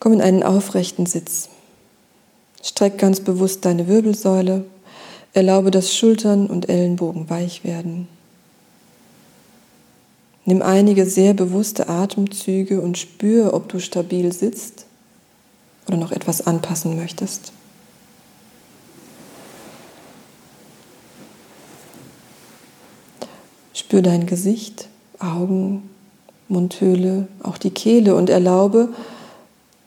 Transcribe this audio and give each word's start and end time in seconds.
Komm 0.00 0.14
in 0.14 0.22
einen 0.22 0.42
aufrechten 0.42 1.04
Sitz. 1.04 1.50
Streck 2.62 2.98
ganz 2.98 3.20
bewusst 3.20 3.64
deine 3.64 3.86
Wirbelsäule. 3.86 4.64
Erlaube, 5.34 5.70
dass 5.70 5.94
Schultern 5.94 6.46
und 6.46 6.68
Ellenbogen 6.68 7.30
weich 7.30 7.62
werden. 7.62 8.08
Nimm 10.46 10.62
einige 10.62 11.06
sehr 11.06 11.34
bewusste 11.34 11.88
Atemzüge 11.88 12.80
und 12.80 12.98
spüre, 12.98 13.52
ob 13.54 13.68
du 13.68 13.78
stabil 13.78 14.32
sitzt 14.32 14.86
oder 15.86 15.98
noch 15.98 16.12
etwas 16.12 16.46
anpassen 16.46 16.96
möchtest. 16.96 17.52
Spür 23.74 24.02
dein 24.02 24.26
Gesicht, 24.26 24.88
Augen, 25.18 25.88
Mundhöhle, 26.48 27.28
auch 27.42 27.58
die 27.58 27.70
Kehle 27.70 28.14
und 28.14 28.30
erlaube, 28.30 28.88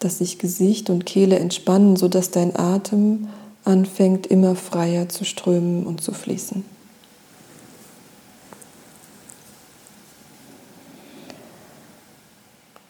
dass 0.03 0.17
sich 0.17 0.39
Gesicht 0.39 0.89
und 0.89 1.05
Kehle 1.05 1.39
entspannen, 1.39 1.95
sodass 1.95 2.31
dein 2.31 2.55
Atem 2.55 3.27
anfängt 3.63 4.27
immer 4.27 4.55
freier 4.55 5.09
zu 5.09 5.23
strömen 5.23 5.85
und 5.85 6.01
zu 6.01 6.13
fließen. 6.13 6.65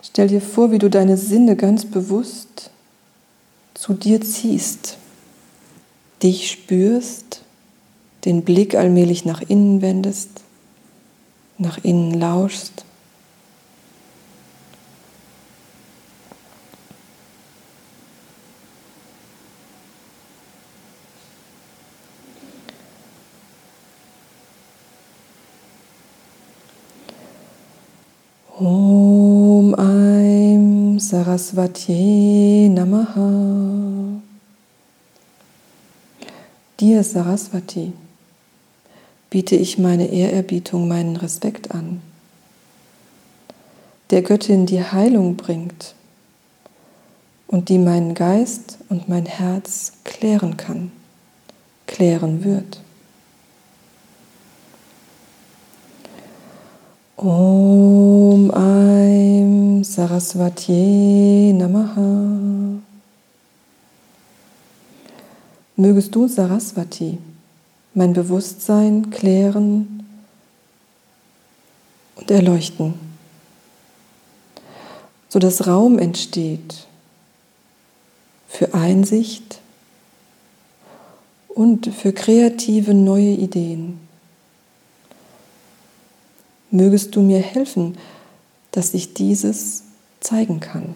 Stell 0.01 0.27
dir 0.27 0.41
vor, 0.41 0.71
wie 0.71 0.79
du 0.79 0.89
deine 0.89 1.17
Sinne 1.17 1.55
ganz 1.55 1.85
bewusst 1.85 2.69
zu 3.73 3.93
dir 3.93 4.21
ziehst, 4.21 4.97
dich 6.21 6.51
spürst, 6.51 7.41
den 8.25 8.43
Blick 8.43 8.75
allmählich 8.75 9.25
nach 9.25 9.41
innen 9.41 9.81
wendest, 9.81 10.29
nach 11.57 11.83
innen 11.83 12.13
lauschst. 12.13 12.85
Om 28.65 29.75
Aim 29.77 30.97
Saraswati 30.97 32.69
Namaha. 32.71 34.21
Dir 36.79 37.03
Saraswati 37.03 37.91
biete 39.29 39.57
ich 39.57 39.77
meine 39.79 40.05
Ehrerbietung, 40.07 40.87
meinen 40.87 41.17
Respekt 41.17 41.75
an. 41.75 42.01
Der 44.11 44.21
Göttin, 44.21 44.65
die 44.65 44.81
Heilung 44.81 45.35
bringt 45.35 45.93
und 47.47 47.67
die 47.67 47.79
meinen 47.79 48.13
Geist 48.13 48.77
und 48.87 49.09
mein 49.09 49.25
Herz 49.25 49.91
klären 50.05 50.55
kann, 50.55 50.93
klären 51.85 52.45
wird. 52.45 52.82
Om 57.25 58.51
Aim 58.53 59.81
Saraswati 59.81 61.53
Namaha. 61.53 62.81
Mögest 65.77 66.13
du, 66.13 66.27
Saraswati, 66.27 67.17
mein 67.93 68.11
Bewusstsein 68.11 69.09
klären 69.09 70.03
und 72.17 72.29
erleuchten, 72.29 72.95
sodass 75.29 75.65
Raum 75.65 75.99
entsteht 75.99 76.87
für 78.49 78.73
Einsicht 78.73 79.61
und 81.47 81.87
für 81.87 82.11
kreative 82.11 82.93
neue 82.93 83.31
Ideen. 83.31 84.03
Mögest 86.73 87.15
du 87.15 87.21
mir 87.21 87.37
helfen, 87.37 87.95
dass 88.71 88.95
ich 88.95 89.13
dieses 89.13 89.83
zeigen 90.19 90.59
kann. 90.59 90.95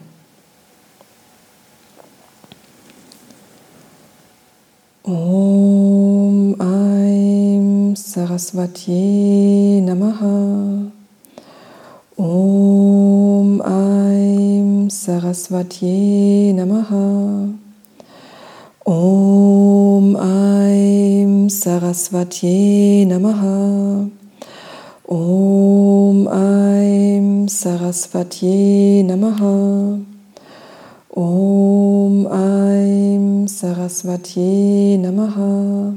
Om 5.04 6.60
Aim 6.60 7.94
Saraswati 7.94 9.80
Namaha. 9.84 10.90
Om 12.16 13.62
Aim 13.62 14.90
Saraswati 14.90 16.54
Namaha. 16.56 17.50
Om 18.84 20.16
Aim 20.16 21.48
Saraswati 21.48 23.06
Namaha. 23.06 24.17
Om 25.10 26.28
Aim 26.28 27.48
Saraswati 27.48 29.02
Namaha. 29.08 30.04
Om 31.16 32.26
Aim 32.28 33.48
Saraswati 33.48 34.98
Namaha. 35.00 35.96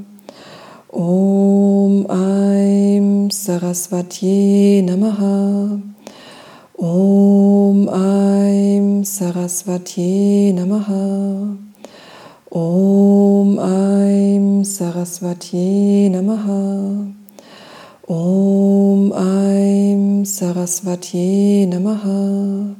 Om 0.94 2.06
Aim 2.08 3.28
Saraswati 3.28 4.80
Namaha. 4.80 5.78
Om 6.80 7.88
Aim 7.92 9.04
Saraswati 9.04 10.54
Namaha. 10.56 11.58
Om 12.50 13.58
Aim 13.58 14.64
Saraswati 14.64 16.08
Namaha. 16.08 17.12
Om 18.08 18.51
Aim 20.22 20.26
Saraswati 20.26 21.66
Namaha. 21.66 22.76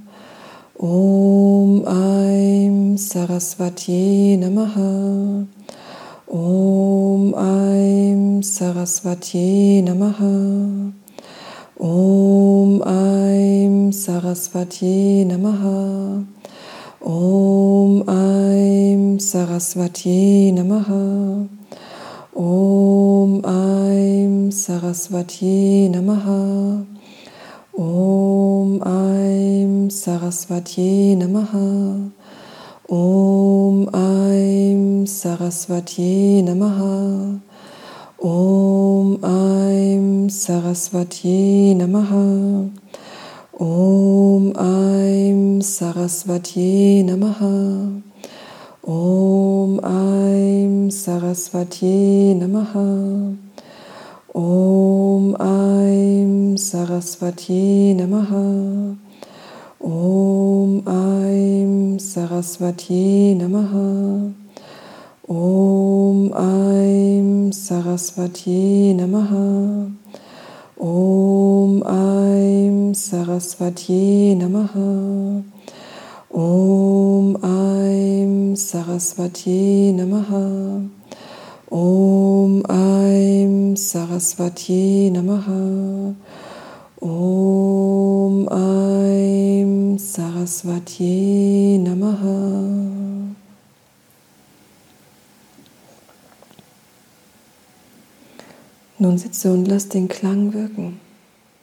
Om 0.78 1.82
Aim 1.88 2.96
Saraswati 2.96 4.38
Namaha. 4.38 5.48
Om 6.30 7.34
Aim 7.34 8.42
Saraswati 8.42 9.82
Namaha. 9.82 10.92
Om 11.80 12.82
Aim 12.86 13.90
Saraswati 13.90 15.26
Namaha. 15.26 16.24
Om 17.00 18.08
Aim 18.08 19.18
Saraswati 19.18 20.52
Namaha. 20.54 21.48
Om 22.36 23.44
Aim 23.44 24.52
Saraswati 24.52 25.90
Namaha. 25.90 27.01
Om 27.82 28.78
Aim 28.86 29.90
Saraswati 29.90 31.16
Namaha. 31.18 32.12
Om 32.88 33.88
Aim 33.92 35.04
Saraswati 35.04 36.44
Namaha. 36.46 37.40
Om 38.22 39.18
Aim 39.24 40.30
Saraswati 40.30 41.74
Namaha. 41.74 42.70
Om 43.58 44.52
Aim 44.56 45.60
Saraswati 45.60 47.02
Namaha. 47.02 48.00
Om 48.86 49.80
Aim 49.82 50.88
Saraswati 50.88 52.34
Namaha. 52.38 53.41
Om 54.34 55.36
Aim 55.38 56.56
Saraswati 56.56 57.92
Namaha. 57.94 58.96
Om 59.78 60.82
Aim 60.88 61.98
Saraswati 61.98 63.36
Namaha. 63.36 64.32
Om 65.28 66.32
Aim 66.32 67.52
Saraswati 67.52 68.94
Namaha. 68.96 69.92
Om 70.80 71.82
Aim 71.84 72.94
Saraswati 72.94 74.34
Namaha. 74.34 75.44
Om 76.32 77.36
Aim 77.44 78.56
Saraswati 78.56 79.92
Namaha. 79.92 81.01
Om 81.72 82.62
Aim 82.68 83.76
Saraswati 83.76 85.10
Namaha. 85.10 86.14
Om 87.00 88.48
Aim 88.48 89.98
Saraswati 89.98 91.78
Namaha. 91.78 92.90
Nun 98.98 99.18
sitze 99.18 99.52
und 99.52 99.66
lass 99.66 99.88
den 99.88 100.08
Klang 100.08 100.52
wirken. 100.52 101.00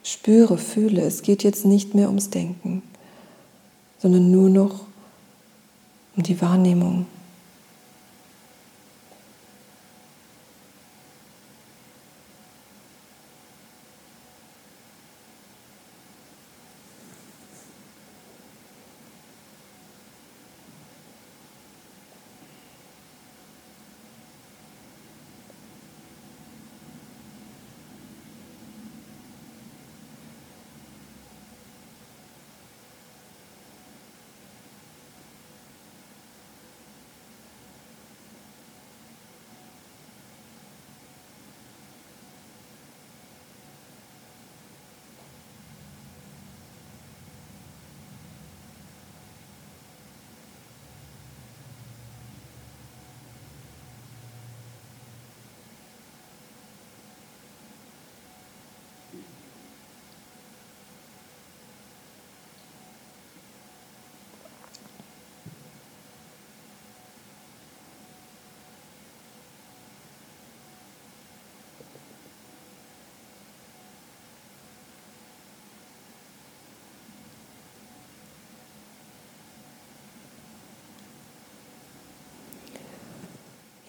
Spüre, 0.02 0.58
fühle, 0.58 1.02
es 1.02 1.22
geht 1.22 1.44
jetzt 1.44 1.64
nicht 1.64 1.94
mehr 1.94 2.08
ums 2.08 2.30
Denken 2.30 2.82
sondern 4.00 4.30
nur 4.30 4.48
noch 4.48 4.86
um 6.16 6.22
die 6.22 6.40
Wahrnehmung. 6.40 7.06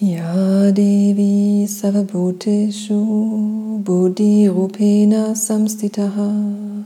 Ya 0.04 0.72
Devi 0.72 1.68
Savabhuteshu 1.68 3.84
Buddhi 3.84 4.48
Rupena 4.48 5.36
Samstitaha 5.36 6.86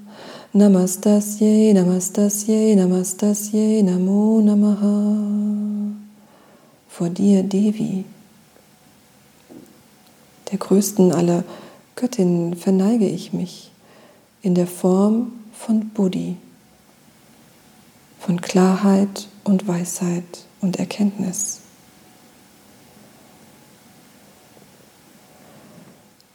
Namastasye 0.53 1.73
Namastasye 1.73 2.75
Namastasye 2.75 3.83
Namo 3.83 4.41
Namaha 4.41 5.95
Vor 6.89 7.09
dir 7.09 7.43
Devi, 7.43 8.03
der 10.51 10.57
größten 10.57 11.13
aller 11.13 11.45
Göttinnen, 11.95 12.57
verneige 12.57 13.07
ich 13.07 13.31
mich 13.31 13.71
in 14.41 14.55
der 14.55 14.67
Form 14.67 15.31
von 15.53 15.87
Buddhi, 15.91 16.35
von 18.19 18.41
Klarheit 18.41 19.29
und 19.45 19.69
Weisheit 19.69 20.47
und 20.59 20.79
Erkenntnis. 20.79 21.61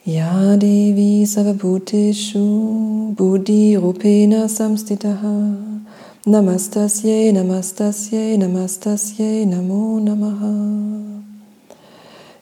Ya 0.07 0.57
Devi 0.57 1.27
Savabhuteshu 1.27 3.15
Buddhi 3.15 3.77
Rupena 3.77 4.49
Samstitaha. 4.49 5.85
Namastasye 6.27 7.31
Namastasye 7.33 8.39
Namastasye 8.39 9.45
Namo 9.45 10.01
Namaha. 10.01 10.57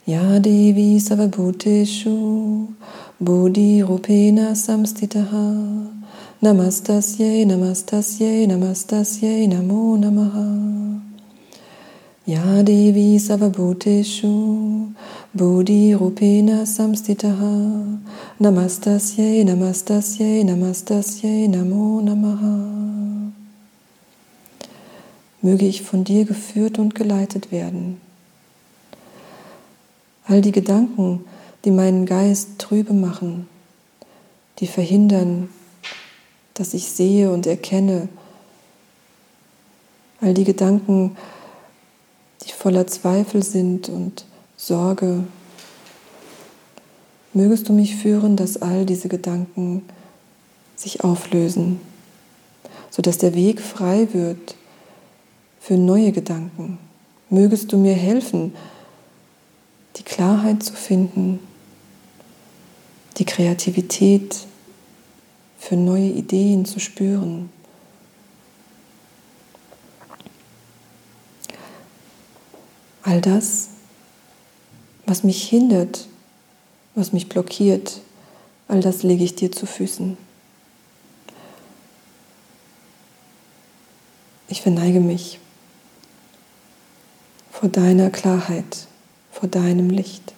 Ya 0.07 0.39
Devi 0.39 1.01
Savabhuteshu 1.01 2.69
Buddhi 3.21 3.83
Rupena 3.83 4.55
Samstitaha. 4.55 5.99
Namastasye 6.41 7.45
Namastasye 7.45 8.47
Namastasye 8.47 9.49
Namo 9.49 9.99
Namaha. 9.99 11.01
Ya 12.25 12.63
Devi 12.63 13.19
Savabhuteshu 13.19 14.93
Bodhi 15.35 15.93
Rupena 15.93 16.65
Samstitaha. 16.65 18.01
Namastasye 18.41 19.45
Namastasye 19.45 20.43
Namastasye 20.43 21.47
Namo 21.47 22.01
Namaha. 22.01 23.31
Möge 25.43 25.67
ich 25.67 25.83
von 25.83 26.05
dir 26.05 26.25
geführt 26.25 26.79
und 26.79 26.95
geleitet 26.95 27.53
werden. 27.53 28.01
All 30.25 30.41
die 30.41 30.51
Gedanken, 30.51 31.27
die 31.67 31.73
meinen 31.73 32.07
Geist 32.07 32.59
trübe 32.59 32.95
machen, 32.95 33.49
die 34.61 34.67
verhindern, 34.67 35.51
dass 36.55 36.73
ich 36.73 36.89
sehe 36.89 37.31
und 37.31 37.47
erkenne, 37.47 38.09
all 40.23 40.33
die 40.33 40.45
Gedanken, 40.45 41.19
die 42.47 42.53
voller 42.53 42.87
Zweifel 42.87 43.43
sind 43.43 43.91
und 43.91 44.25
Sorge. 44.61 45.25
Mögest 47.33 47.69
du 47.69 47.73
mich 47.73 47.95
führen, 47.95 48.35
dass 48.35 48.61
all 48.61 48.85
diese 48.85 49.09
Gedanken 49.09 49.85
sich 50.75 51.05
auflösen, 51.05 51.81
sodass 52.91 53.19
der 53.19 53.35
Weg 53.35 53.61
frei 53.61 54.09
wird 54.13 54.57
für 55.61 55.75
neue 55.75 56.11
Gedanken. 56.11 56.79
Mögest 57.31 57.73
du 57.73 57.79
mir 57.79 57.95
helfen, 57.95 58.53
die 59.97 60.03
Klarheit 60.03 60.65
zu 60.65 60.73
finden, 60.73 61.39
die 63.17 63.25
Kreativität 63.25 64.45
für 65.57 65.77
neue 65.77 66.09
Ideen 66.09 66.65
zu 66.65 66.81
spüren. 66.81 67.49
All 73.05 73.21
das 73.21 73.69
was 75.09 75.25
mich 75.25 75.49
hindert, 75.49 76.07
was 76.95 77.13
mich 77.13 77.29
blockiert, 77.29 78.01
all 78.69 78.81
das 78.81 79.03
lege 79.03 79.25
ich 79.25 79.35
dir 79.35 79.51
zu 79.51 79.65
Füßen. 79.65 80.19
Ich 84.49 84.63
verneige 84.63 85.01
mich 85.01 85.41
vor 87.51 87.69
deiner 87.69 88.11
Klarheit, 88.11 88.87
vor 89.33 89.49
deinem 89.49 89.91
Licht. 89.91 90.35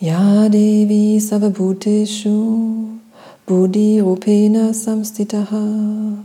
Ya 0.00 0.48
Devi 0.48 1.18
Savabhuteshu 1.18 3.00
Buddhi 3.46 4.00
Rupena 4.00 4.72
Samstitaha 4.72 6.18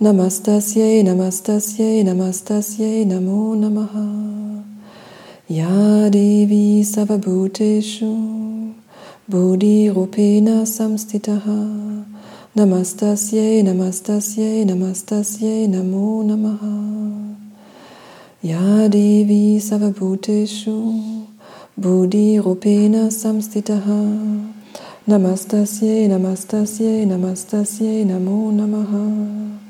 Namastasye, 0.00 1.02
Namastasye, 1.02 2.02
Namastasye, 2.02 3.04
Namo 3.04 3.54
Namaha. 3.54 4.64
Ya 5.46 6.08
Devi 6.08 6.82
Savabhuteshu, 6.82 8.72
Bodhi 9.28 9.90
Rupena 9.90 10.64
Samstitaha. 10.64 12.04
Namastasye, 12.56 13.62
Namastasye, 13.62 14.64
Namastasye, 14.64 15.68
Namo 15.68 16.24
Namaha. 16.24 17.36
Ya 18.42 18.88
Devi 18.88 19.60
Savabhuteshu, 19.60 21.26
Bodhi 21.76 22.38
Rupena 22.38 23.10
Samstitaha. 23.10 24.00
Namastasye, 25.06 26.08
Namastasye, 26.08 27.04
Namastasye, 27.04 28.06
Namo 28.06 28.50
Namaha. 28.50 29.69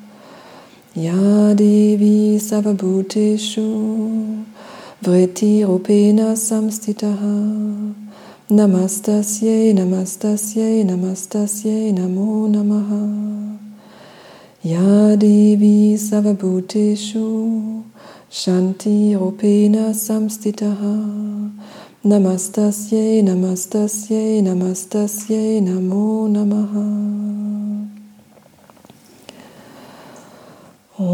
Ya 0.97 1.55
Devi 1.55 2.41
Savabhuteshu 2.41 3.63
Vritti 5.01 5.63
Rupena 5.65 6.35
Samstitaha 6.35 7.95
Namastasye 8.51 9.73
Namastasye 9.73 10.83
Namastasye 10.85 11.93
Namo 11.95 12.49
Namaha. 12.49 13.59
Ya 14.65 15.17
Devi 15.17 15.97
Savabhuteshu 15.97 17.85
Shanti 18.29 19.15
Rupena 19.15 19.95
Samstitaha 19.95 21.07
Namastasye 22.05 23.23
Namastasye 23.23 24.43
Namastasye 24.43 25.61
Namo 25.63 26.29
Namaha 26.29 27.60
Shanti, 31.01 31.09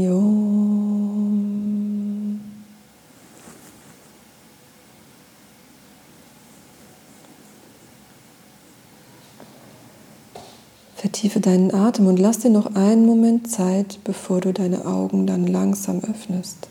Vertiefe 10.97 11.39
deinen 11.39 11.71
Atem 11.71 12.07
und 12.07 12.17
lass 12.17 12.39
dir 12.39 12.49
noch 12.49 12.73
einen 12.73 13.05
Moment 13.05 13.51
Zeit, 13.51 13.99
bevor 14.03 14.41
du 14.41 14.51
deine 14.51 14.87
Augen 14.87 15.27
dann 15.27 15.45
langsam 15.45 16.01
öffnest. 16.03 16.69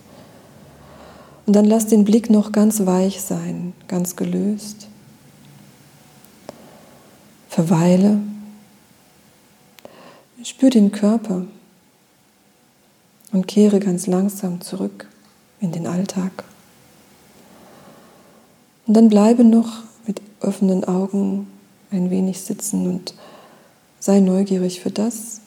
Und 1.46 1.54
dann 1.54 1.64
lass 1.64 1.86
den 1.86 2.04
Blick 2.04 2.28
noch 2.28 2.50
ganz 2.50 2.84
weich 2.86 3.22
sein, 3.22 3.72
ganz 3.86 4.16
gelöst. 4.16 4.88
Verweile. 7.48 8.18
Spür 10.42 10.70
den 10.70 10.90
Körper 10.90 11.46
und 13.30 13.46
kehre 13.46 13.78
ganz 13.78 14.08
langsam 14.08 14.60
zurück 14.60 15.08
in 15.60 15.70
den 15.70 15.86
Alltag. 15.86 16.42
Und 18.88 18.94
dann 18.94 19.08
bleibe 19.08 19.44
noch 19.44 19.84
mit 20.04 20.20
offenen 20.40 20.82
Augen 20.82 21.46
ein 21.92 22.10
wenig 22.10 22.40
sitzen 22.40 22.88
und 22.88 23.14
sei 24.06 24.20
neugierig 24.20 24.80
für 24.80 24.92
das, 24.92 25.40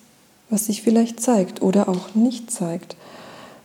was 0.50 0.66
sich 0.66 0.82
vielleicht 0.82 1.22
zeigt 1.22 1.62
oder 1.62 1.88
auch 1.88 2.14
nicht 2.14 2.52
zeigt. 2.52 2.98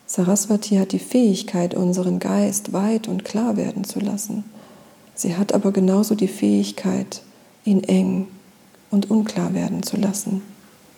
Saraswati 0.06 0.76
hat 0.76 0.92
die 0.92 1.00
Fähigkeit, 1.00 1.74
unseren 1.74 2.20
Geist 2.20 2.72
weit 2.72 3.08
und 3.08 3.24
klar 3.24 3.56
werden 3.56 3.82
zu 3.82 3.98
lassen. 3.98 4.44
Sie 5.16 5.36
hat 5.36 5.52
aber 5.52 5.72
genauso 5.72 6.14
die 6.14 6.28
Fähigkeit, 6.28 7.22
ihn 7.64 7.82
eng 7.82 8.28
und 8.92 9.10
unklar 9.10 9.52
werden 9.52 9.82
zu 9.82 9.96
lassen, 9.96 10.42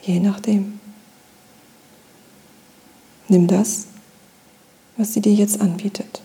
je 0.03 0.21
nachdem. 0.21 0.79
Nimm 3.29 3.47
das, 3.47 3.87
was 4.99 5.15
sie 5.15 5.23
dir 5.23 5.33
jetzt 5.33 5.63
anbietet. 5.63 6.21